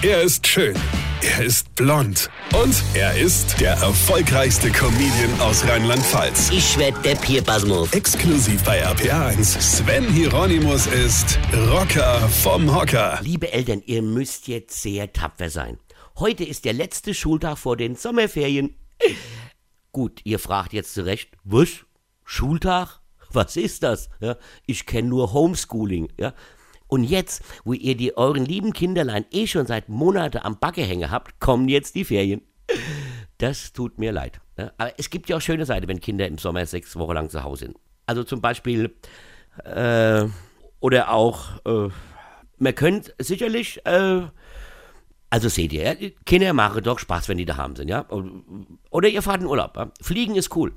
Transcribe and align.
Er 0.00 0.22
ist 0.22 0.46
schön. 0.46 0.76
Er 1.22 1.44
ist 1.44 1.74
blond. 1.74 2.30
Und 2.54 2.84
er 2.94 3.18
ist 3.18 3.60
der 3.60 3.72
erfolgreichste 3.72 4.70
Comedian 4.70 5.40
aus 5.40 5.66
Rheinland-Pfalz. 5.66 6.50
Ich 6.52 6.78
werd 6.78 7.04
der 7.04 7.16
Pierpasmus. 7.16 7.92
Exklusiv 7.92 8.62
bei 8.62 8.86
RPA1. 8.86 9.60
Sven 9.60 10.08
Hieronymus 10.08 10.86
ist 10.86 11.40
Rocker 11.52 12.20
vom 12.28 12.72
Hocker. 12.72 13.18
Liebe 13.22 13.52
Eltern, 13.52 13.82
ihr 13.86 14.02
müsst 14.02 14.46
jetzt 14.46 14.80
sehr 14.80 15.12
tapfer 15.12 15.50
sein. 15.50 15.78
Heute 16.16 16.44
ist 16.44 16.64
der 16.64 16.74
letzte 16.74 17.12
Schultag 17.12 17.58
vor 17.58 17.76
den 17.76 17.96
Sommerferien. 17.96 18.76
Gut, 19.90 20.20
ihr 20.22 20.38
fragt 20.38 20.74
jetzt 20.74 20.94
zurecht, 20.94 21.30
was? 21.42 21.70
Schultag? 22.24 23.00
Was 23.32 23.56
ist 23.56 23.82
das? 23.82 24.10
Ja, 24.20 24.36
ich 24.64 24.86
kenne 24.86 25.08
nur 25.08 25.32
Homeschooling. 25.32 26.08
Ja. 26.20 26.34
Und 26.88 27.04
jetzt, 27.04 27.42
wo 27.64 27.74
ihr 27.74 27.96
die 27.96 28.16
euren 28.16 28.44
lieben 28.44 28.72
Kinderlein 28.72 29.26
eh 29.30 29.46
schon 29.46 29.66
seit 29.66 29.88
Monaten 29.88 30.38
am 30.38 30.58
Backe 30.58 30.82
hängen 30.82 31.10
habt, 31.10 31.38
kommen 31.38 31.68
jetzt 31.68 31.94
die 31.94 32.04
Ferien. 32.04 32.42
Das 33.38 33.72
tut 33.72 33.98
mir 33.98 34.10
leid. 34.10 34.40
Ja. 34.56 34.72
Aber 34.78 34.92
es 34.98 35.10
gibt 35.10 35.28
ja 35.28 35.36
auch 35.36 35.40
schöne 35.40 35.64
Seiten, 35.64 35.86
wenn 35.86 36.00
Kinder 36.00 36.26
im 36.26 36.38
Sommer 36.38 36.66
sechs 36.66 36.96
Wochen 36.96 37.12
lang 37.12 37.30
zu 37.30 37.44
Hause 37.44 37.66
sind. 37.66 37.76
Also 38.06 38.24
zum 38.24 38.40
Beispiel, 38.40 38.96
äh, 39.64 40.24
oder 40.80 41.12
auch, 41.12 41.64
äh, 41.64 41.90
man 42.56 42.74
könnte 42.74 43.14
sicherlich, 43.18 43.84
äh, 43.86 44.22
also 45.30 45.48
seht 45.48 45.72
ihr, 45.72 45.94
Kinder 46.24 46.52
machen 46.54 46.82
doch 46.82 46.98
Spaß, 46.98 47.28
wenn 47.28 47.36
die 47.36 47.44
daheim 47.44 47.76
sind, 47.76 47.88
ja. 47.88 48.06
Oder 48.90 49.08
ihr 49.08 49.20
fahrt 49.20 49.42
in 49.42 49.46
Urlaub. 49.46 49.76
Ja? 49.76 49.92
Fliegen 50.00 50.36
ist 50.36 50.56
cool. 50.56 50.72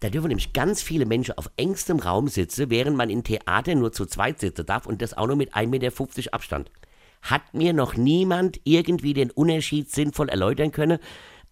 Da 0.00 0.10
dürfen 0.10 0.28
nämlich 0.28 0.52
ganz 0.52 0.82
viele 0.82 1.06
Menschen 1.06 1.38
auf 1.38 1.50
engstem 1.56 2.00
Raum 2.00 2.28
sitzen, 2.28 2.68
während 2.68 2.96
man 2.96 3.10
in 3.10 3.24
Theater 3.24 3.74
nur 3.74 3.92
zu 3.92 4.06
zweit 4.06 4.40
sitzen 4.40 4.66
darf 4.66 4.86
und 4.86 5.00
das 5.00 5.16
auch 5.16 5.26
nur 5.26 5.36
mit 5.36 5.54
1,50 5.54 5.66
Meter 5.68 6.34
Abstand. 6.34 6.70
Hat 7.22 7.54
mir 7.54 7.72
noch 7.72 7.96
niemand 7.96 8.60
irgendwie 8.64 9.14
den 9.14 9.30
Unterschied 9.30 9.90
sinnvoll 9.90 10.28
erläutern 10.28 10.72
können, 10.72 10.98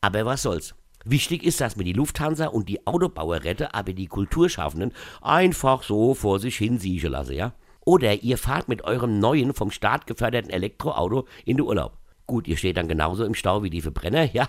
aber 0.01 0.27
was 0.27 0.43
soll's. 0.43 0.75
Wichtig 1.05 1.45
ist, 1.45 1.61
dass 1.61 1.77
mir 1.77 1.85
die 1.85 1.95
Lufthansa 1.95 2.49
und 2.49 2.69
die 2.69 2.87
Autobauer 2.87 3.45
rette, 3.45 3.73
aber 3.75 3.93
die 3.93 4.09
Kulturschaffenden 4.09 4.93
einfach 5.23 5.83
so 5.83 6.15
vor 6.15 6.41
sich 6.41 6.57
hin 6.57 6.79
siechen 6.79 7.13
lassen, 7.13 7.35
ja? 7.35 7.55
Oder 7.87 8.23
ihr 8.23 8.37
fahrt 8.37 8.69
mit 8.69 8.83
eurem 8.83 9.19
neuen, 9.19 9.55
vom 9.55 9.71
Staat 9.71 10.07
geförderten 10.07 10.51
Elektroauto 10.51 11.27
in 11.47 11.57
den 11.57 11.67
Urlaub. 11.67 12.00
Gut, 12.31 12.47
ihr 12.47 12.57
steht 12.57 12.77
dann 12.77 12.87
genauso 12.87 13.25
im 13.25 13.35
Stau 13.35 13.65
wie 13.65 13.71
die 13.71 13.81
Verbrenner, 13.81 14.23
ja. 14.33 14.49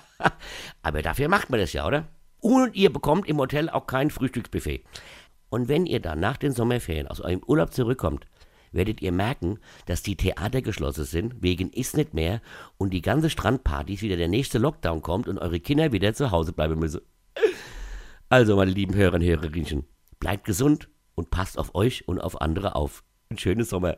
Aber 0.84 1.02
dafür 1.02 1.30
macht 1.30 1.50
man 1.50 1.60
das 1.60 1.74
ja, 1.74 1.88
oder? 1.88 2.08
Und 2.40 2.76
ihr 2.76 2.94
bekommt 2.94 3.28
im 3.28 3.40
Hotel 3.40 3.72
auch 3.72 3.88
kein 3.88 4.12
Frühstücksbuffet. 4.12 4.84
Und 5.50 5.68
wenn 5.68 5.88
ihr 5.88 6.00
dann 6.00 6.20
nach 6.20 6.38
den 6.38 6.52
Sommerferien 6.52 7.08
aus 7.08 7.22
eurem 7.22 7.42
Urlaub 7.48 7.74
zurückkommt, 7.74 8.28
werdet 8.72 9.02
ihr 9.02 9.12
merken, 9.12 9.58
dass 9.88 10.04
die 10.04 10.16
Theater 10.16 10.62
geschlossen 10.62 11.06
sind, 11.06 11.42
wegen 11.42 11.72
ist 11.72 11.98
nicht 11.98 12.14
mehr 12.14 12.44
und 12.78 12.92
die 12.92 13.02
ganze 13.02 13.32
Strandpartys 13.32 14.04
wieder 14.04 14.16
der 14.16 14.28
nächste 14.28 14.60
Lockdown 14.60 15.02
kommt 15.02 15.28
und 15.28 15.40
eure 15.40 15.60
Kinder 15.60 15.92
wieder 15.92 16.14
zu 16.14 16.30
Hause 16.30 16.54
bleiben 16.54 16.78
müssen. 16.78 17.02
Also, 18.30 18.58
meine 18.58 18.70
lieben 18.70 18.94
Hörer 18.94 19.16
und 19.16 19.24
Hörerinchen, 19.24 19.88
bleibt 20.20 20.44
gesund 20.44 20.88
und 21.16 21.32
passt 21.32 21.58
auf 21.58 21.74
euch 21.74 22.08
und 22.08 22.20
auf 22.20 22.42
andere 22.42 22.76
auf. 22.76 23.04
Ein 23.32 23.40
schönes 23.40 23.70
Sommer. 23.70 23.98